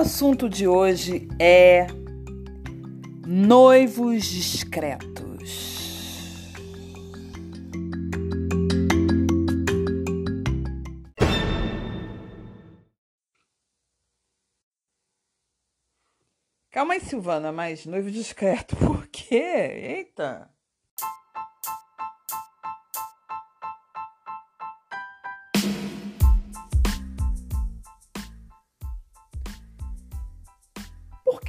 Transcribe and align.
Assunto 0.00 0.48
de 0.48 0.66
hoje 0.66 1.28
é 1.38 1.86
noivos 3.26 4.24
discretos. 4.24 5.20
Calma 16.70 16.94
aí, 16.94 17.00
Silvana, 17.00 17.52
mas 17.52 17.84
noivo 17.84 18.10
discreto, 18.10 18.74
por 18.80 19.06
quê? 19.08 19.34
Eita! 19.34 20.50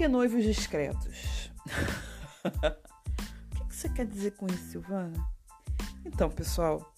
Que 0.01 0.07
noivos 0.07 0.43
discretos? 0.43 1.51
o 3.61 3.67
que 3.67 3.75
você 3.75 3.87
quer 3.87 4.07
dizer 4.07 4.31
com 4.31 4.47
isso, 4.47 4.71
Silvana? 4.71 5.13
Então, 6.03 6.27
pessoal, 6.27 6.91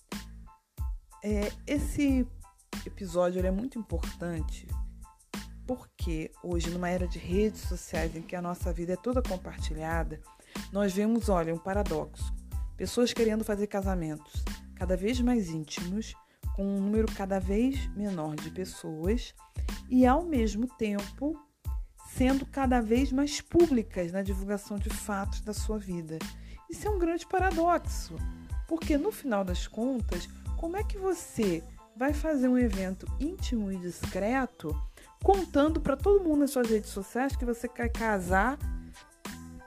é, 1.22 1.52
esse 1.68 2.26
episódio 2.86 3.46
é 3.46 3.52
muito 3.52 3.78
importante 3.78 4.66
porque 5.68 6.32
hoje, 6.42 6.70
numa 6.70 6.88
era 6.88 7.06
de 7.06 7.20
redes 7.20 7.64
sociais 7.64 8.16
em 8.16 8.22
que 8.22 8.38
a 8.38 8.42
nossa 8.42 8.72
vida 8.72 8.94
é 8.94 8.96
toda 8.96 9.22
compartilhada, 9.22 10.22
nós 10.72 10.94
vemos, 10.94 11.28
olha, 11.28 11.54
um 11.54 11.60
paradoxo. 11.60 12.34
Pessoas 12.78 13.12
querendo 13.12 13.44
fazer 13.44 13.68
casamentos 13.68 14.46
cada 14.76 14.96
vez 14.96 15.20
mais 15.20 15.50
íntimos, 15.50 16.14
com 16.56 16.64
um 16.64 16.80
número 16.80 17.12
cada 17.12 17.38
vez 17.38 17.86
menor 17.98 18.38
de 18.38 18.50
pessoas 18.50 19.36
e, 19.90 20.06
ao 20.06 20.24
mesmo 20.24 20.70
tempo, 20.78 21.38
sendo 22.18 22.46
cada 22.46 22.82
vez 22.82 23.12
mais 23.12 23.42
públicas 23.42 24.12
na 24.12 24.22
divulgação 24.22 24.78
de 24.78 24.90
fatos 24.90 25.42
da 25.42 25.54
sua 25.54 25.78
vida. 25.78 26.20
Isso 26.70 26.88
é 26.88 26.92
um 26.92 27.00
grande 27.00 27.26
paradoxo, 27.26 28.16
porque 28.68 28.98
no 28.98 29.12
final 29.12 29.44
das 29.44 29.68
contas, 29.68 30.28
como 30.58 30.78
é 30.78 30.84
que 30.84 30.98
você 30.98 31.64
vai 31.96 32.14
fazer 32.14 32.48
um 32.48 32.58
evento 32.58 33.08
íntimo 33.20 33.72
e 33.72 33.78
discreto 33.78 34.76
contando 35.24 35.80
para 35.80 35.96
todo 35.96 36.24
mundo 36.24 36.42
nas 36.42 36.52
suas 36.52 36.70
redes 36.70 36.90
sociais 36.90 37.36
que 37.36 37.46
você 37.46 37.68
quer 37.68 37.90
casar 37.90 38.58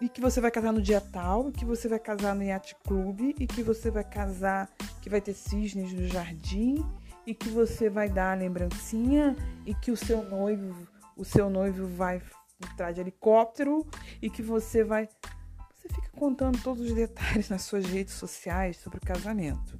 e 0.01 0.09
que 0.09 0.21
você 0.21 0.41
vai 0.41 0.51
casar 0.51 0.73
no 0.73 0.83
dia 0.83 1.01
tal, 1.01 1.51
que 1.51 1.65
você 1.65 1.89
vai 1.89 1.99
casar 1.99 2.35
no 2.35 2.43
yacht 2.43 2.77
clube 2.85 3.35
e 3.39 3.47
que 3.47 3.63
você 3.63 3.91
vai 3.91 4.05
casar, 4.05 4.69
que 5.01 5.09
vai 5.09 5.21
ter 5.21 5.33
cisnes 5.33 5.93
no 5.93 6.07
jardim 6.07 6.85
e 7.27 7.35
que 7.35 7.49
você 7.49 7.89
vai 7.89 8.09
dar 8.09 8.33
a 8.33 8.35
lembrancinha 8.35 9.35
e 9.65 9.75
que 9.75 9.91
o 9.91 9.97
seu 9.97 10.23
noivo, 10.29 10.87
o 11.16 11.25
seu 11.25 11.49
noivo 11.49 11.87
vai 11.87 12.22
entrar 12.62 12.93
de 12.93 13.00
helicóptero 13.00 13.87
e 14.21 14.31
que 14.31 14.43
você 14.43 14.84
vai 14.84 15.09
você 15.75 15.88
fica 15.88 16.10
contando 16.16 16.60
todos 16.62 16.84
os 16.84 16.93
detalhes 16.93 17.49
nas 17.49 17.62
suas 17.62 17.87
redes 17.87 18.15
sociais 18.15 18.77
sobre 18.78 18.99
o 18.99 19.06
casamento. 19.06 19.78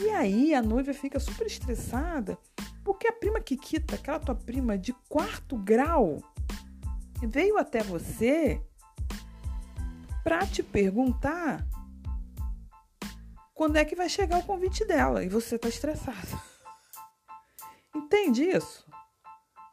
E 0.00 0.10
aí 0.10 0.54
a 0.54 0.62
noiva 0.62 0.92
fica 0.92 1.18
super 1.18 1.46
estressada 1.46 2.38
porque 2.84 3.08
a 3.08 3.12
prima 3.12 3.40
Kikita, 3.40 3.96
aquela 3.96 4.18
tua 4.18 4.34
prima 4.34 4.78
de 4.78 4.92
quarto 5.08 5.56
grau, 5.56 6.22
veio 7.22 7.58
até 7.58 7.82
você 7.82 8.62
para 10.24 10.46
te 10.46 10.62
perguntar 10.62 11.66
quando 13.52 13.76
é 13.76 13.84
que 13.84 13.96
vai 13.96 14.08
chegar 14.08 14.38
o 14.38 14.44
convite 14.44 14.84
dela 14.84 15.24
e 15.24 15.28
você 15.28 15.58
tá 15.58 15.68
estressada. 15.68 16.40
Entende 17.94 18.44
isso? 18.44 18.87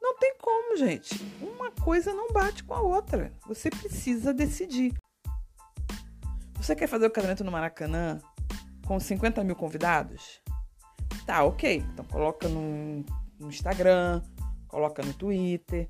Não 0.05 0.15
tem 0.19 0.35
como, 0.39 0.77
gente. 0.77 1.19
Uma 1.41 1.71
coisa 1.71 2.13
não 2.13 2.31
bate 2.31 2.63
com 2.63 2.75
a 2.75 2.79
outra. 2.79 3.33
Você 3.47 3.71
precisa 3.71 4.31
decidir. 4.31 4.93
Você 6.57 6.75
quer 6.75 6.85
fazer 6.85 7.07
o 7.07 7.09
casamento 7.09 7.43
no 7.43 7.51
Maracanã 7.51 8.21
com 8.85 8.99
50 8.99 9.43
mil 9.43 9.55
convidados? 9.55 10.43
Tá, 11.25 11.43
ok. 11.43 11.77
Então 11.91 12.05
coloca 12.05 12.47
no, 12.47 13.03
no 13.39 13.49
Instagram, 13.49 14.21
coloca 14.67 15.01
no 15.01 15.11
Twitter, 15.11 15.89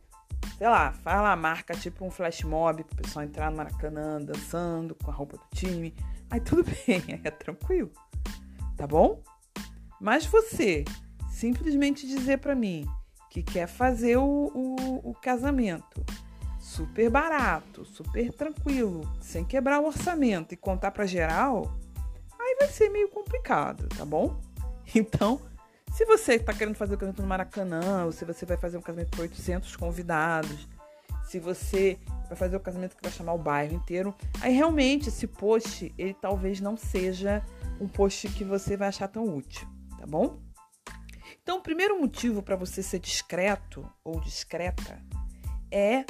sei 0.58 0.70
lá, 0.70 0.94
faz 0.94 1.22
lá, 1.22 1.36
marca 1.36 1.76
tipo 1.76 2.06
um 2.06 2.10
flash 2.10 2.44
mob 2.44 2.86
pro 2.86 2.96
pessoal 2.96 3.26
entrar 3.26 3.52
no 3.52 3.58
Maracanã 3.58 4.22
dançando 4.22 4.96
com 4.96 5.12
a 5.12 5.14
roupa 5.14 5.36
do 5.36 5.46
time. 5.54 5.94
Aí 6.30 6.40
tudo 6.40 6.64
bem, 6.88 7.04
aí 7.10 7.22
é 7.22 7.32
tranquilo. 7.32 7.92
Tá 8.78 8.88
bom? 8.88 9.22
Mas 10.00 10.26
você 10.26 10.86
simplesmente 11.30 12.08
dizer 12.08 12.38
para 12.38 12.56
mim 12.56 12.88
que 13.36 13.44
quer 13.44 13.68
fazer 13.68 14.16
o, 14.16 14.24
o, 14.24 15.10
o 15.10 15.14
casamento 15.14 16.06
super 16.58 17.10
barato, 17.10 17.84
super 17.84 18.32
tranquilo, 18.32 19.02
sem 19.20 19.44
quebrar 19.44 19.82
o 19.82 19.88
orçamento 19.88 20.54
e 20.54 20.58
contar 20.58 20.92
para 20.92 21.06
geral, 21.06 21.78
aí 22.40 22.56
vai 22.58 22.70
ser 22.70 22.88
meio 22.90 23.10
complicado, 23.10 23.90
tá 23.90 24.06
bom? 24.06 24.40
Então, 24.94 25.42
se 25.92 26.06
você 26.06 26.36
está 26.36 26.54
querendo 26.54 26.76
fazer 26.76 26.94
o 26.94 26.98
casamento 26.98 27.22
no 27.24 27.28
Maracanã, 27.28 28.06
ou 28.06 28.12
se 28.12 28.24
você 28.24 28.46
vai 28.46 28.56
fazer 28.56 28.78
um 28.78 28.82
casamento 28.82 29.10
para 29.10 29.22
800 29.22 29.76
convidados, 29.76 30.70
se 31.24 31.40
você 31.40 31.98
vai 32.28 32.38
fazer 32.38 32.56
o 32.56 32.60
casamento 32.60 32.96
que 32.96 33.02
vai 33.02 33.12
chamar 33.12 33.34
o 33.34 33.40
bairro 33.40 33.74
inteiro, 33.74 34.14
aí 34.42 34.54
realmente 34.54 35.10
esse 35.10 35.26
post, 35.26 35.92
ele 35.98 36.14
talvez 36.14 36.62
não 36.62 36.78
seja 36.78 37.44
um 37.82 37.88
post 37.88 38.30
que 38.30 38.44
você 38.44 38.78
vai 38.78 38.90
achar 38.90 39.08
tão 39.08 39.36
útil, 39.36 39.68
tá 39.98 40.06
bom? 40.06 40.45
Então, 41.46 41.60
o 41.60 41.62
primeiro 41.62 42.00
motivo 42.00 42.42
para 42.42 42.56
você 42.56 42.82
ser 42.82 42.98
discreto 42.98 43.88
ou 44.04 44.20
discreta 44.20 45.00
é 45.70 46.04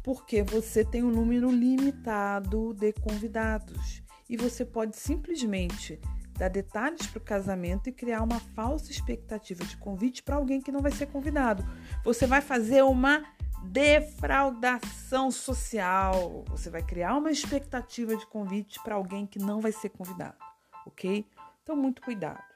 porque 0.00 0.44
você 0.44 0.84
tem 0.84 1.02
um 1.02 1.10
número 1.10 1.50
limitado 1.50 2.72
de 2.72 2.92
convidados 2.92 4.00
e 4.30 4.36
você 4.36 4.64
pode 4.64 4.96
simplesmente 4.96 6.00
dar 6.38 6.50
detalhes 6.50 7.04
para 7.08 7.18
o 7.18 7.24
casamento 7.24 7.88
e 7.88 7.92
criar 7.92 8.22
uma 8.22 8.38
falsa 8.38 8.92
expectativa 8.92 9.64
de 9.64 9.76
convite 9.76 10.22
para 10.22 10.36
alguém 10.36 10.60
que 10.60 10.70
não 10.70 10.80
vai 10.80 10.92
ser 10.92 11.06
convidado. 11.06 11.64
Você 12.04 12.24
vai 12.24 12.40
fazer 12.40 12.84
uma 12.84 13.24
defraudação 13.64 15.32
social. 15.32 16.44
Você 16.50 16.70
vai 16.70 16.84
criar 16.84 17.16
uma 17.16 17.32
expectativa 17.32 18.16
de 18.16 18.26
convite 18.28 18.78
para 18.84 18.94
alguém 18.94 19.26
que 19.26 19.40
não 19.40 19.60
vai 19.60 19.72
ser 19.72 19.88
convidado, 19.88 20.38
ok? 20.86 21.26
Então, 21.64 21.74
muito 21.74 22.00
cuidado. 22.02 22.53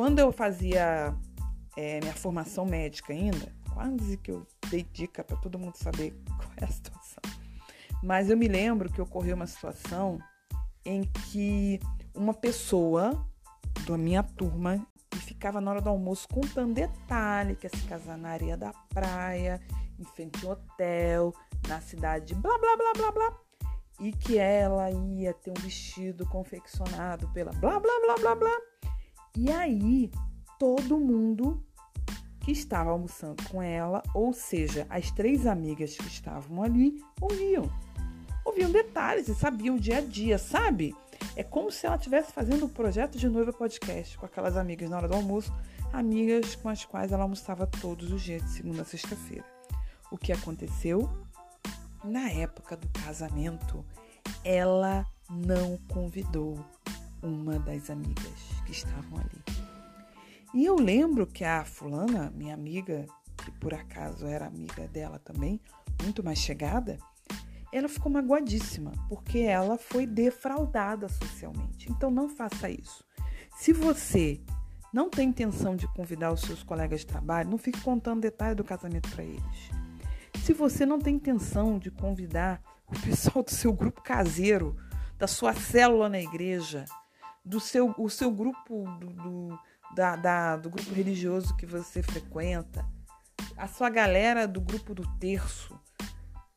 Quando 0.00 0.18
eu 0.18 0.32
fazia 0.32 1.14
é, 1.76 2.00
minha 2.00 2.14
formação 2.14 2.64
médica 2.64 3.12
ainda, 3.12 3.54
quase 3.74 4.16
que 4.16 4.30
eu 4.30 4.46
dei 4.70 4.82
dica 4.82 5.22
para 5.22 5.36
todo 5.36 5.58
mundo 5.58 5.76
saber 5.76 6.14
qual 6.38 6.50
é 6.56 6.64
a 6.64 6.68
situação. 6.68 7.22
Mas 8.02 8.30
eu 8.30 8.36
me 8.38 8.48
lembro 8.48 8.90
que 8.90 8.98
ocorreu 8.98 9.36
uma 9.36 9.46
situação 9.46 10.18
em 10.86 11.02
que 11.02 11.78
uma 12.14 12.32
pessoa 12.32 13.12
da 13.86 13.98
minha 13.98 14.22
turma 14.22 14.86
ficava 15.26 15.60
na 15.60 15.70
hora 15.70 15.82
do 15.82 15.90
almoço 15.90 16.26
contando 16.28 16.72
detalhe 16.72 17.54
que 17.54 17.66
ia 17.66 17.70
se 17.70 17.86
casar 17.86 18.16
na 18.16 18.30
areia 18.30 18.56
da 18.56 18.72
praia, 18.88 19.60
em 19.98 20.04
frente 20.04 20.46
ao 20.46 20.52
hotel, 20.52 21.34
na 21.68 21.78
cidade, 21.82 22.34
blá 22.36 22.56
blá 22.56 22.74
blá 22.74 22.92
blá 22.94 23.12
blá. 23.12 23.38
E 24.00 24.12
que 24.12 24.38
ela 24.38 24.90
ia 24.90 25.34
ter 25.34 25.50
um 25.50 25.60
vestido 25.60 26.26
confeccionado 26.26 27.28
pela 27.34 27.52
blá 27.52 27.78
blá 27.78 28.00
blá 28.00 28.14
blá 28.16 28.34
blá 28.34 28.69
e 29.36 29.50
aí, 29.50 30.10
todo 30.58 30.98
mundo 30.98 31.62
que 32.40 32.50
estava 32.52 32.90
almoçando 32.90 33.42
com 33.48 33.62
ela, 33.62 34.02
ou 34.14 34.32
seja, 34.32 34.86
as 34.88 35.10
três 35.10 35.46
amigas 35.46 35.96
que 35.96 36.06
estavam 36.06 36.62
ali, 36.62 37.02
ouviam. 37.20 37.70
Ouviam 38.44 38.70
detalhes 38.70 39.28
e 39.28 39.34
sabiam 39.34 39.76
o 39.76 39.80
dia 39.80 39.98
a 39.98 40.00
dia, 40.00 40.38
sabe? 40.38 40.94
É 41.36 41.44
como 41.44 41.70
se 41.70 41.86
ela 41.86 41.96
estivesse 41.96 42.32
fazendo 42.32 42.62
o 42.62 42.66
um 42.66 42.68
projeto 42.70 43.18
de 43.18 43.28
noiva 43.28 43.52
podcast 43.52 44.18
com 44.18 44.26
aquelas 44.26 44.56
amigas 44.56 44.88
na 44.88 44.96
hora 44.96 45.08
do 45.08 45.14
almoço, 45.14 45.52
amigas 45.92 46.56
com 46.56 46.68
as 46.68 46.84
quais 46.84 47.12
ela 47.12 47.22
almoçava 47.22 47.66
todos 47.66 48.10
os 48.10 48.22
dias, 48.22 48.42
de 48.42 48.50
segunda 48.50 48.82
a 48.82 48.84
sexta-feira. 48.84 49.44
O 50.10 50.16
que 50.16 50.32
aconteceu? 50.32 51.08
Na 52.02 52.30
época 52.30 52.76
do 52.76 52.88
casamento, 52.88 53.84
ela 54.42 55.06
não 55.28 55.78
convidou 55.88 56.58
uma 57.22 57.58
das 57.58 57.90
amigas 57.90 58.40
que 58.64 58.72
estavam 58.72 59.18
ali. 59.18 59.60
E 60.52 60.64
eu 60.64 60.76
lembro 60.76 61.26
que 61.26 61.44
a 61.44 61.64
fulana, 61.64 62.32
minha 62.34 62.54
amiga, 62.54 63.06
que 63.36 63.50
por 63.52 63.72
acaso 63.72 64.26
era 64.26 64.46
amiga 64.46 64.88
dela 64.88 65.18
também, 65.18 65.60
muito 66.02 66.24
mais 66.24 66.38
chegada, 66.38 66.98
ela 67.72 67.88
ficou 67.88 68.10
magoadíssima, 68.10 68.92
porque 69.08 69.38
ela 69.38 69.78
foi 69.78 70.06
defraudada 70.06 71.08
socialmente. 71.08 71.90
Então 71.90 72.10
não 72.10 72.28
faça 72.28 72.68
isso. 72.68 73.04
Se 73.56 73.72
você 73.72 74.40
não 74.92 75.08
tem 75.08 75.28
intenção 75.28 75.76
de 75.76 75.86
convidar 75.88 76.32
os 76.32 76.40
seus 76.40 76.62
colegas 76.64 77.00
de 77.00 77.06
trabalho, 77.06 77.50
não 77.50 77.58
fique 77.58 77.80
contando 77.80 78.22
detalhes 78.22 78.56
do 78.56 78.64
casamento 78.64 79.08
para 79.10 79.22
eles. 79.22 79.70
Se 80.42 80.52
você 80.52 80.84
não 80.84 80.98
tem 80.98 81.14
intenção 81.14 81.78
de 81.78 81.90
convidar 81.90 82.60
o 82.88 83.00
pessoal 83.00 83.44
do 83.44 83.50
seu 83.50 83.72
grupo 83.72 84.02
caseiro, 84.02 84.76
da 85.16 85.28
sua 85.28 85.54
célula 85.54 86.08
na 86.08 86.20
igreja, 86.20 86.84
do 87.44 87.60
seu, 87.60 87.94
o 87.98 88.08
seu 88.08 88.30
grupo 88.30 88.84
do, 88.98 89.10
do, 89.10 89.58
da, 89.94 90.16
da, 90.16 90.56
do 90.56 90.70
grupo 90.70 90.92
religioso 90.92 91.56
que 91.56 91.66
você 91.66 92.02
frequenta, 92.02 92.84
a 93.56 93.66
sua 93.66 93.90
galera 93.90 94.46
do 94.46 94.60
grupo 94.60 94.94
do 94.94 95.06
terço, 95.18 95.78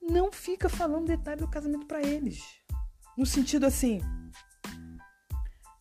não 0.02 0.32
fica 0.32 0.68
falando 0.70 1.08
detalhe 1.08 1.42
do 1.42 1.48
casamento 1.48 1.86
para 1.86 2.02
eles. 2.02 2.44
No 3.18 3.26
sentido 3.26 3.66
assim, 3.66 4.02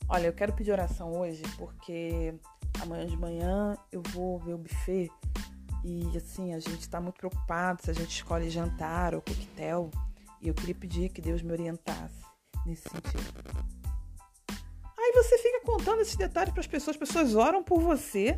olha, 0.08 0.26
eu 0.26 0.32
quero 0.32 0.52
pedir 0.52 0.72
oração 0.72 1.12
hoje 1.12 1.42
porque 1.56 2.34
amanhã 2.80 3.06
de 3.06 3.16
manhã 3.16 3.76
eu 3.90 4.02
vou 4.12 4.38
ver 4.38 4.54
o 4.54 4.58
buffet 4.58 5.10
e 5.84 6.16
assim, 6.16 6.54
a 6.54 6.60
gente 6.60 6.80
está 6.80 7.00
muito 7.00 7.16
preocupado 7.16 7.82
se 7.82 7.90
a 7.90 7.94
gente 7.94 8.10
escolhe 8.10 8.48
jantar 8.48 9.14
ou 9.14 9.20
coquetel. 9.20 9.90
E 10.40 10.48
eu 10.48 10.54
queria 10.54 10.74
pedir 10.74 11.08
que 11.08 11.20
Deus 11.20 11.42
me 11.42 11.52
orientasse 11.52 12.22
nesse 12.64 12.88
sentido. 12.88 13.71
Você 15.22 15.38
fica 15.38 15.60
contando 15.60 16.02
esses 16.02 16.16
detalhes 16.16 16.52
para 16.52 16.60
as 16.60 16.66
pessoas, 16.66 16.96
as 16.96 16.98
pessoas 16.98 17.36
oram 17.36 17.62
por 17.62 17.80
você 17.80 18.36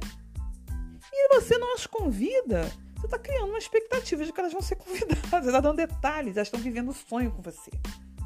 e 1.11 1.35
você 1.35 1.57
não 1.57 1.75
as 1.75 1.87
convida. 1.87 2.71
Você 2.97 3.07
está 3.07 3.19
criando 3.19 3.49
uma 3.49 3.59
expectativa 3.59 4.23
de 4.23 4.31
que 4.31 4.39
elas 4.39 4.53
vão 4.53 4.61
ser 4.61 4.77
convidadas. 4.77 5.47
Está 5.47 5.61
dando 5.61 5.77
detalhes, 5.77 6.37
elas 6.37 6.49
estão 6.49 6.61
vivendo 6.61 6.89
o 6.89 6.91
um 6.91 6.95
sonho 6.95 7.31
com 7.31 7.41
você. 7.41 7.71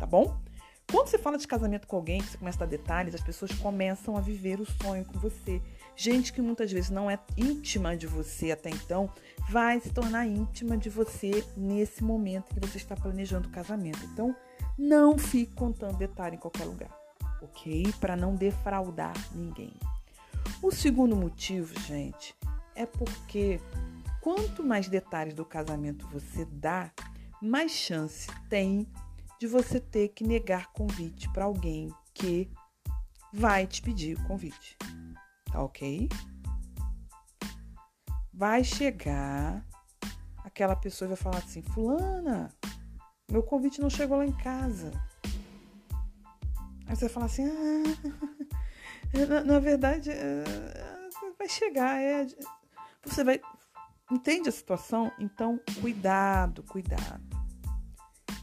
Tá 0.01 0.05
bom? 0.07 0.41
Quando 0.91 1.07
você 1.07 1.19
fala 1.19 1.39
de 1.39 1.47
casamento 1.47 1.87
com 1.87 1.97
alguém, 1.97 2.21
que 2.21 2.31
você 2.31 2.39
começa 2.39 2.59
a 2.59 2.61
dar 2.61 2.67
detalhes, 2.67 3.15
as 3.15 3.21
pessoas 3.21 3.53
começam 3.53 4.17
a 4.17 4.21
viver 4.21 4.59
o 4.59 4.67
sonho 4.83 5.05
com 5.05 5.21
você. 5.21 5.63
Gente 5.95 6.33
que 6.33 6.41
muitas 6.41 6.73
vezes 6.73 6.91
não 6.91 7.09
é 7.09 7.19
íntima 7.37 7.97
de 7.97 8.09
você 8.09 8.51
até 8.51 8.71
então, 8.71 9.09
vai 9.51 9.79
se 9.79 9.91
tornar 9.91 10.27
íntima 10.27 10.77
de 10.77 10.89
você 10.89 11.45
nesse 11.57 12.03
momento 12.03 12.55
que 12.55 12.61
você 12.67 12.79
está 12.79 12.97
planejando 12.97 13.49
o 13.49 13.53
casamento. 13.53 14.01
Então, 14.13 14.35
não 14.77 15.17
fique 15.17 15.55
contando 15.55 15.97
detalhe 15.97 16.37
em 16.37 16.39
qualquer 16.39 16.65
lugar, 16.65 16.91
ok? 17.43 17.93
Para 18.01 18.17
não 18.17 18.35
defraudar 18.35 19.15
ninguém. 19.35 19.73
O 20.63 20.71
segundo 20.71 21.15
motivo, 21.15 21.79
gente, 21.81 22.35
é 22.75 22.87
porque 22.87 23.61
quanto 24.21 24.65
mais 24.65 24.89
detalhes 24.89 25.35
do 25.35 25.45
casamento 25.45 26.07
você 26.09 26.45
dá, 26.45 26.91
mais 27.41 27.73
chance 27.73 28.29
tem 28.49 28.87
de 29.39 29.47
você 29.47 29.79
ter 29.79 30.09
que 30.09 30.25
negar 30.25 30.73
convite 30.73 31.29
para 31.33 31.45
alguém 31.45 31.93
que 32.13 32.51
vai 33.33 33.67
te 33.67 33.81
pedir 33.81 34.17
o 34.17 34.25
convite. 34.25 34.77
Tá 35.53 35.63
ok? 35.63 36.09
Vai 38.33 38.65
chegar 38.65 39.65
aquela 40.59 40.75
pessoa 40.75 41.09
vai 41.09 41.17
falar 41.17 41.39
assim: 41.39 41.63
Fulana, 41.63 42.53
meu 43.31 43.43
convite 43.43 43.81
não 43.81 43.89
chegou 43.89 44.19
lá 44.19 44.27
em 44.27 44.33
casa. 44.33 44.91
Aí 46.89 46.97
você 46.97 47.05
vai 47.05 47.09
falar 47.09 47.27
assim: 47.27 47.47
Ah, 47.47 47.83
na, 49.29 49.45
na 49.45 49.59
verdade, 49.61 50.11
é, 50.11 50.45
vai 51.39 51.49
chegar. 51.49 52.01
É, 52.01 52.27
você 53.05 53.23
vai. 53.23 53.41
Entende 54.11 54.49
a 54.49 54.53
situação? 54.53 55.13
Então, 55.19 55.61
cuidado, 55.81 56.63
cuidado 56.63 57.23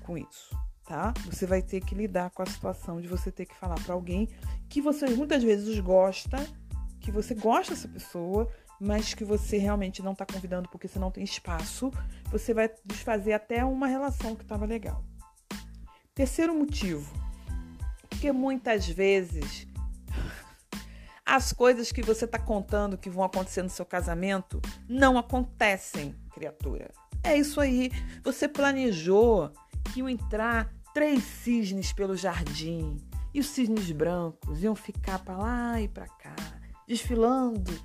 com 0.03 0.15
isso 0.15 0.55
tá? 0.85 1.13
Você 1.25 1.45
vai 1.45 1.61
ter 1.61 1.81
que 1.81 1.95
lidar 1.95 2.29
com 2.29 2.41
a 2.41 2.45
situação 2.45 3.01
de 3.01 3.07
você 3.07 3.31
ter 3.31 3.45
que 3.45 3.55
falar 3.55 3.75
para 3.83 3.93
alguém 3.93 4.29
que 4.69 4.81
você 4.81 5.07
muitas 5.09 5.43
vezes 5.43 5.79
gosta, 5.79 6.37
que 6.99 7.11
você 7.11 7.33
gosta 7.33 7.73
dessa 7.73 7.87
pessoa, 7.87 8.47
mas 8.79 9.13
que 9.13 9.25
você 9.25 9.57
realmente 9.57 10.03
não 10.03 10.13
está 10.13 10.25
convidando 10.25 10.69
porque 10.69 10.87
você 10.87 10.99
não 10.99 11.11
tem 11.11 11.23
espaço. 11.23 11.91
Você 12.31 12.53
vai 12.53 12.69
desfazer 12.85 13.33
até 13.33 13.65
uma 13.65 13.87
relação 13.87 14.35
que 14.35 14.43
estava 14.43 14.65
legal. 14.65 15.03
Terceiro 16.13 16.55
motivo, 16.55 17.11
porque 18.15 18.31
muitas 18.31 18.87
vezes 18.87 19.67
as 21.25 21.51
coisas 21.51 21.91
que 21.91 22.01
você 22.01 22.23
está 22.23 22.39
contando 22.39 22.97
que 22.97 23.09
vão 23.09 23.25
acontecer 23.25 23.61
no 23.61 23.69
seu 23.69 23.85
casamento 23.85 24.61
não 24.87 25.17
acontecem, 25.17 26.15
criatura. 26.33 26.89
É 27.21 27.35
isso 27.35 27.59
aí. 27.59 27.91
Você 28.23 28.47
planejou 28.47 29.51
que 29.91 29.99
iam 29.99 30.07
entrar 30.07 30.73
três 30.93 31.23
cisnes 31.23 31.91
pelo 31.91 32.15
jardim 32.15 32.97
e 33.33 33.41
os 33.41 33.47
cisnes 33.47 33.91
brancos 33.91 34.63
iam 34.63 34.75
ficar 34.75 35.19
para 35.19 35.35
lá 35.35 35.81
e 35.81 35.89
para 35.89 36.07
cá, 36.07 36.35
desfilando 36.87 37.77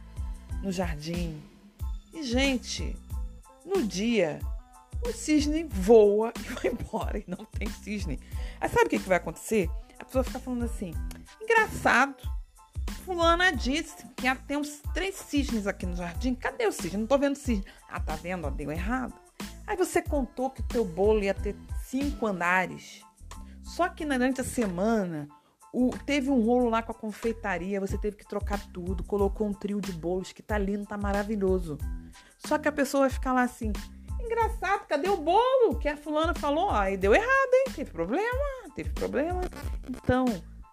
no 0.62 0.70
jardim. 0.70 1.42
E, 2.12 2.22
gente, 2.22 2.96
no 3.64 3.82
dia, 3.82 4.38
o 5.04 5.12
cisne 5.12 5.64
voa 5.64 6.32
e 6.38 6.48
vai 6.54 6.70
embora 6.72 7.18
e 7.18 7.24
não 7.26 7.44
tem 7.44 7.68
cisne. 7.68 8.20
Aí 8.60 8.68
sabe 8.68 8.86
o 8.86 8.90
que, 8.90 8.98
que 9.00 9.08
vai 9.08 9.16
acontecer? 9.16 9.68
A 10.00 10.04
pessoa 10.04 10.24
fica 10.24 10.40
falando 10.40 10.64
assim: 10.64 10.92
engraçado, 11.40 12.16
Fulana 13.04 13.52
disse 13.52 14.06
que 14.16 14.24
ia 14.24 14.34
ter 14.34 14.56
uns 14.56 14.80
três 14.94 15.14
cisnes 15.14 15.66
aqui 15.66 15.86
no 15.86 15.94
jardim. 15.94 16.34
Cadê 16.34 16.66
o 16.66 16.72
cisne? 16.72 16.98
Não 16.98 17.06
tô 17.06 17.18
vendo 17.18 17.36
cisne. 17.36 17.64
Ah, 17.88 18.00
tá 18.00 18.16
vendo? 18.16 18.46
Ó, 18.46 18.50
deu 18.50 18.70
errado. 18.72 19.14
Aí 19.66 19.76
você 19.76 20.02
contou 20.02 20.50
que 20.50 20.60
o 20.60 20.64
teu 20.66 20.84
bolo 20.84 21.22
ia 21.22 21.34
ter 21.34 21.54
cinco 21.84 22.26
andares. 22.26 23.02
Só 23.62 23.88
que 23.88 24.04
durante 24.04 24.40
a 24.40 24.44
semana 24.44 25.28
o, 25.72 25.90
teve 26.04 26.30
um 26.30 26.44
rolo 26.44 26.68
lá 26.68 26.82
com 26.82 26.92
a 26.92 26.94
confeitaria, 26.94 27.80
você 27.80 27.96
teve 27.96 28.16
que 28.16 28.26
trocar 28.26 28.60
tudo, 28.72 29.04
colocou 29.04 29.46
um 29.46 29.52
trio 29.52 29.80
de 29.80 29.92
bolos 29.92 30.32
que 30.32 30.42
tá 30.42 30.58
lindo, 30.58 30.86
tá 30.86 30.98
maravilhoso. 30.98 31.78
Só 32.38 32.58
que 32.58 32.66
a 32.66 32.72
pessoa 32.72 33.02
vai 33.02 33.10
ficar 33.10 33.32
lá 33.32 33.42
assim, 33.42 33.72
engraçado, 34.30 34.86
cadê 34.86 35.08
o 35.08 35.16
bolo? 35.16 35.78
Que 35.78 35.88
a 35.88 35.96
fulana 35.96 36.34
falou, 36.34 36.72
e 36.84 36.96
deu 36.96 37.14
errado, 37.14 37.54
hein? 37.54 37.72
Teve 37.74 37.90
problema, 37.90 38.70
teve 38.74 38.90
problema. 38.90 39.40
Então, 39.88 40.24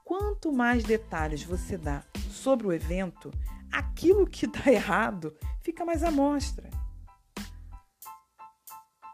quanto 0.06 0.52
mais 0.52 0.84
detalhes 0.84 1.44
você 1.44 1.78
dá 1.78 2.04
sobre 2.30 2.68
o 2.68 2.74
evento, 2.74 3.32
aquilo 3.72 4.28
que 4.28 4.46
dá 4.46 4.72
errado 4.72 5.36
fica 5.62 5.84
mais 5.84 6.04
à 6.04 6.12
mostra. 6.12 6.70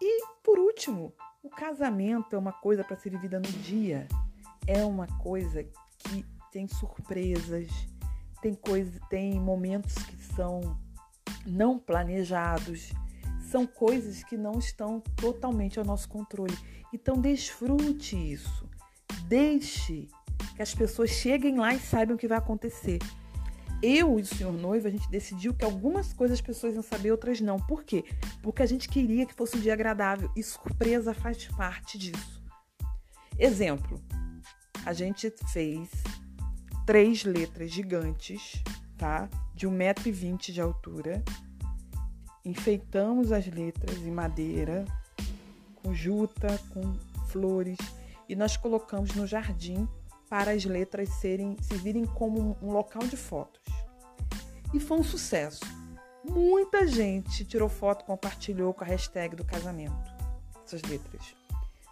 E, 0.02 0.26
por 0.44 0.60
último, 0.60 1.14
o 1.42 1.50
casamento 1.50 2.36
é 2.36 2.40
uma 2.40 2.52
coisa 2.52 2.84
para 2.84 2.98
ser 2.98 3.12
vivida 3.12 3.40
no 3.40 3.52
dia. 3.64 4.08
É 4.68 4.84
uma 4.84 5.08
coisa 5.20 5.64
que 5.98 6.26
tem 6.52 6.68
surpresas, 6.68 7.70
tem 8.42 8.54
coisa, 8.54 9.00
tem 9.10 9.40
momentos 9.40 9.94
que 9.94 10.18
são 10.18 10.78
não 11.46 11.80
planejados, 11.80 12.92
são 13.54 13.68
coisas 13.68 14.24
que 14.24 14.36
não 14.36 14.58
estão 14.58 15.00
totalmente 15.16 15.78
ao 15.78 15.86
nosso 15.86 16.10
controle. 16.10 16.58
Então 16.92 17.22
desfrute 17.22 18.16
isso. 18.16 18.68
Deixe 19.28 20.08
que 20.56 20.62
as 20.62 20.74
pessoas 20.74 21.12
cheguem 21.12 21.60
lá 21.60 21.74
e 21.74 21.80
saibam 21.80 22.16
o 22.16 22.20
que 22.20 22.28
vai 22.28 22.40
acontecer 22.40 23.00
eu 23.84 24.18
e 24.18 24.22
o 24.22 24.26
senhor 24.26 24.54
noivo, 24.54 24.88
a 24.88 24.90
gente 24.90 25.12
decidiu 25.12 25.54
que 25.54 25.66
algumas 25.66 26.14
coisas 26.14 26.40
as 26.40 26.42
pessoas 26.42 26.74
iam 26.74 26.82
saber, 26.82 27.12
outras 27.12 27.42
não. 27.42 27.58
Por 27.58 27.84
quê? 27.84 28.06
Porque 28.42 28.64
a 28.64 28.66
gente 28.66 28.88
queria 28.88 29.26
que 29.26 29.34
fosse 29.34 29.58
um 29.58 29.60
dia 29.60 29.74
agradável 29.74 30.32
e 30.38 30.42
surpresa 30.42 31.14
faz 31.14 31.46
parte 31.48 31.98
disso. 31.98 32.42
Exemplo, 33.38 34.02
a 34.86 34.94
gente 34.94 35.30
fez 35.52 35.90
três 36.86 37.26
letras 37.26 37.72
gigantes, 37.72 38.64
tá? 38.98 39.30
De 39.54 39.68
1,20m 39.68 40.54
de 40.54 40.62
altura. 40.62 41.22
Enfeitamos 42.46 43.32
as 43.32 43.48
letras 43.48 43.98
em 44.00 44.12
madeira, 44.12 44.86
com 45.82 45.94
juta, 45.94 46.60
com 46.74 46.94
flores, 47.28 47.78
e 48.28 48.36
nós 48.36 48.58
colocamos 48.58 49.16
no 49.16 49.26
jardim 49.26 49.88
para 50.30 50.52
as 50.52 50.66
letras 50.66 51.10
serem, 51.10 51.56
se 51.62 51.76
virem 51.76 52.06
como 52.06 52.58
um 52.62 52.72
local 52.72 53.04
de 53.04 53.16
fotos. 53.16 53.62
E 54.74 54.80
foi 54.80 54.98
um 55.00 55.04
sucesso. 55.04 55.64
Muita 56.24 56.88
gente 56.88 57.46
tirou 57.46 57.70
foto, 57.70 58.06
compartilhou 58.06 58.74
com 58.74 58.84
a 58.84 58.88
hashtag 58.88 59.36
do 59.36 59.46
casamento, 59.46 60.14
essas 60.66 60.82
letras. 60.84 61.36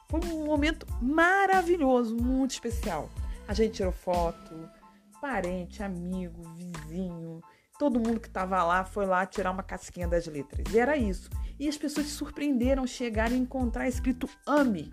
Foi 0.09 0.19
um 0.25 0.45
momento 0.45 0.85
maravilhoso, 1.01 2.15
muito 2.15 2.51
especial. 2.51 3.09
A 3.47 3.53
gente 3.53 3.75
tirou 3.75 3.91
foto, 3.91 4.69
parente, 5.21 5.83
amigo, 5.83 6.41
vizinho, 6.55 7.41
todo 7.81 7.99
mundo 7.99 8.19
que 8.19 8.27
estava 8.27 8.63
lá 8.63 8.85
foi 8.85 9.07
lá 9.07 9.25
tirar 9.25 9.49
uma 9.49 9.63
casquinha 9.63 10.07
das 10.07 10.27
letras. 10.27 10.71
E 10.71 10.77
era 10.77 10.95
isso. 10.95 11.27
E 11.59 11.67
as 11.67 11.75
pessoas 11.75 12.05
se 12.05 12.13
surpreenderam, 12.13 12.85
chegaram 12.85 13.33
a 13.33 13.39
encontrar 13.39 13.87
escrito 13.87 14.29
ame 14.45 14.91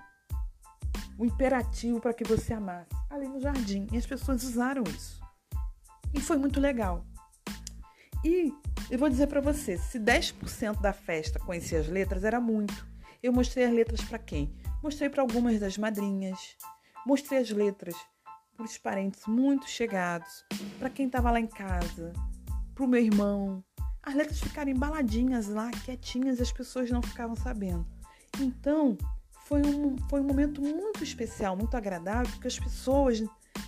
o 1.18 1.26
imperativo 1.26 2.00
para 2.00 2.14
que 2.14 2.24
você 2.24 2.54
amasse 2.54 2.88
ali 3.10 3.28
no 3.28 3.38
jardim. 3.42 3.86
E 3.92 3.98
as 3.98 4.06
pessoas 4.06 4.42
usaram 4.42 4.84
isso. 4.84 5.20
E 6.14 6.20
foi 6.22 6.38
muito 6.38 6.58
legal. 6.58 7.04
E 8.24 8.54
eu 8.90 8.98
vou 8.98 9.10
dizer 9.10 9.26
para 9.26 9.42
você, 9.42 9.76
se 9.76 10.00
10% 10.00 10.80
da 10.80 10.94
festa 10.94 11.38
conhecia 11.38 11.80
as 11.80 11.88
letras, 11.88 12.24
era 12.24 12.40
muito. 12.40 12.88
Eu 13.22 13.34
mostrei 13.34 13.66
as 13.66 13.72
letras 13.74 14.00
para 14.00 14.18
quem? 14.18 14.56
Mostrei 14.82 15.10
para 15.10 15.20
algumas 15.20 15.60
das 15.60 15.76
madrinhas, 15.76 16.56
mostrei 17.04 17.38
as 17.38 17.50
letras 17.50 17.94
para 18.56 18.64
os 18.64 18.78
parentes 18.78 19.26
muito 19.26 19.68
chegados, 19.68 20.42
para 20.78 20.88
quem 20.88 21.04
estava 21.04 21.30
lá 21.30 21.38
em 21.38 21.46
casa, 21.46 22.14
para 22.78 22.84
o 22.84 22.88
meu 22.88 23.02
irmão. 23.02 23.64
As 24.00 24.14
letras 24.14 24.38
ficaram 24.38 24.70
embaladinhas 24.70 25.48
lá, 25.48 25.68
quietinhas, 25.84 26.38
e 26.38 26.42
as 26.42 26.52
pessoas 26.52 26.88
não 26.92 27.02
ficavam 27.02 27.34
sabendo. 27.34 27.84
Então, 28.40 28.96
foi 29.46 29.62
um, 29.62 29.96
foi 30.08 30.20
um 30.20 30.24
momento 30.24 30.62
muito 30.62 31.02
especial, 31.02 31.56
muito 31.56 31.76
agradável, 31.76 32.30
porque 32.30 32.46
as 32.46 32.58
pessoas 32.58 33.20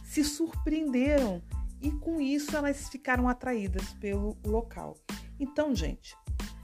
se 0.04 0.22
surpreenderam 0.22 1.42
e 1.82 1.90
com 1.90 2.20
isso 2.20 2.56
elas 2.56 2.88
ficaram 2.88 3.28
atraídas 3.28 3.92
pelo 3.94 4.38
local. 4.46 4.96
Então, 5.40 5.74
gente, 5.74 6.14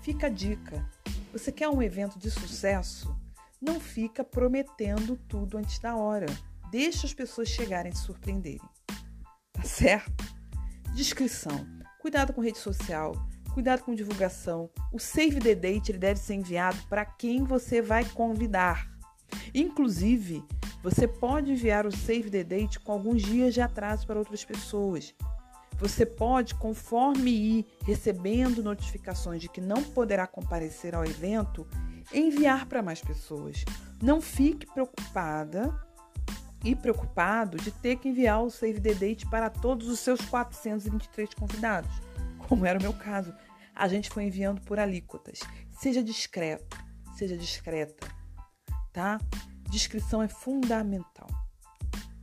fica 0.00 0.28
a 0.28 0.30
dica. 0.30 0.88
Você 1.32 1.50
quer 1.50 1.68
um 1.68 1.82
evento 1.82 2.16
de 2.16 2.30
sucesso? 2.30 3.12
Não 3.60 3.80
fica 3.80 4.22
prometendo 4.22 5.16
tudo 5.26 5.58
antes 5.58 5.80
da 5.80 5.96
hora. 5.96 6.26
Deixa 6.70 7.08
as 7.08 7.12
pessoas 7.14 7.48
chegarem 7.48 7.90
e 7.90 7.96
se 7.96 8.02
surpreenderem. 8.02 8.68
Tá 9.52 9.62
certo? 9.62 10.24
Descrição. 10.94 11.75
Cuidado 12.06 12.32
com 12.32 12.40
rede 12.40 12.58
social, 12.58 13.16
cuidado 13.52 13.82
com 13.82 13.92
divulgação. 13.92 14.70
O 14.92 14.98
save 15.00 15.40
the 15.40 15.56
date 15.56 15.90
ele 15.90 15.98
deve 15.98 16.20
ser 16.20 16.34
enviado 16.34 16.78
para 16.88 17.04
quem 17.04 17.42
você 17.42 17.82
vai 17.82 18.04
convidar. 18.04 18.88
Inclusive, 19.52 20.44
você 20.84 21.08
pode 21.08 21.50
enviar 21.50 21.84
o 21.84 21.90
save 21.90 22.30
the 22.30 22.44
date 22.44 22.78
com 22.78 22.92
alguns 22.92 23.22
dias 23.22 23.52
de 23.52 23.60
atraso 23.60 24.06
para 24.06 24.20
outras 24.20 24.44
pessoas. 24.44 25.12
Você 25.80 26.06
pode, 26.06 26.54
conforme 26.54 27.32
ir 27.32 27.66
recebendo 27.82 28.62
notificações 28.62 29.40
de 29.42 29.48
que 29.48 29.60
não 29.60 29.82
poderá 29.82 30.28
comparecer 30.28 30.94
ao 30.94 31.04
evento, 31.04 31.66
enviar 32.14 32.66
para 32.66 32.84
mais 32.84 33.00
pessoas. 33.00 33.64
Não 34.00 34.20
fique 34.20 34.64
preocupada 34.64 35.74
e 36.66 36.74
preocupado 36.74 37.56
de 37.58 37.70
ter 37.70 37.96
que 37.96 38.08
enviar 38.08 38.42
o 38.42 38.50
save 38.50 38.80
the 38.80 38.92
date 38.92 39.24
para 39.26 39.48
todos 39.48 39.86
os 39.86 40.00
seus 40.00 40.20
423 40.22 41.32
convidados, 41.34 41.90
como 42.48 42.66
era 42.66 42.76
o 42.76 42.82
meu 42.82 42.92
caso. 42.92 43.32
A 43.72 43.86
gente 43.86 44.10
foi 44.10 44.24
enviando 44.24 44.60
por 44.62 44.76
alíquotas. 44.80 45.38
Seja 45.70 46.02
discreto, 46.02 46.76
seja 47.16 47.36
discreta, 47.36 48.08
tá? 48.92 49.20
Descrição 49.70 50.20
é 50.20 50.26
fundamental. 50.26 51.28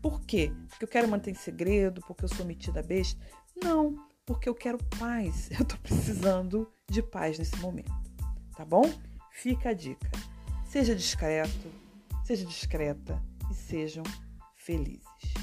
Por 0.01 0.19
quê? 0.21 0.51
Porque 0.67 0.83
eu 0.83 0.89
quero 0.89 1.07
manter 1.07 1.31
em 1.31 1.35
segredo, 1.35 2.01
porque 2.05 2.25
eu 2.25 2.29
sou 2.29 2.45
metida 2.45 2.83
besta? 2.83 3.25
Não, 3.63 3.95
porque 4.25 4.49
eu 4.49 4.55
quero 4.55 4.77
paz. 4.99 5.49
Eu 5.57 5.63
tô 5.63 5.77
precisando 5.77 6.69
de 6.89 7.01
paz 7.01 7.39
nesse 7.39 7.55
momento. 7.57 7.93
Tá 8.57 8.65
bom? 8.65 8.91
Fica 9.31 9.69
a 9.69 9.73
dica. 9.73 10.11
Seja 10.65 10.93
discreto, 10.93 11.71
seja 12.25 12.45
discreta 12.45 13.21
e 13.49 13.53
sejam 13.53 14.03
felizes. 14.63 15.42